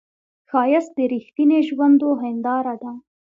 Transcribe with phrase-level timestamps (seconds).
[0.49, 2.91] ښایست د رښتینې ژوندو هنداره ده